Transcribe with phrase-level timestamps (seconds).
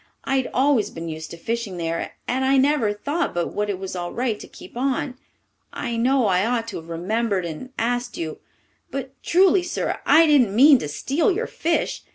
[0.23, 3.95] I'd always been used to fishing there, and I never thought but what it was
[3.95, 5.15] all right to keep on.
[5.71, 8.39] I know I ought to have remembered and asked you,
[8.89, 12.01] but truly, sir, I didn't mean to steal your fish.